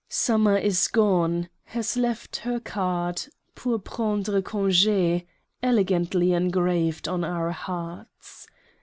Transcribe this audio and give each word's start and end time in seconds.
Summer 0.09 0.57
is 0.57 0.87
gone 0.87 1.47
—has 1.65 1.95
left 1.95 2.37
her 2.37 2.59
Card, 2.59 3.21
pour 3.53 3.77
prendre 3.77 4.41
TO 4.41 4.41
W. 4.41 4.41
A. 4.41 4.41
CONWAY. 4.41 4.71
21 4.81 5.21
Conge, 5.21 5.27
elegantly 5.61 6.33
engraved 6.33 7.07
on 7.07 7.23
our 7.23 7.51
hearts. 7.51 8.47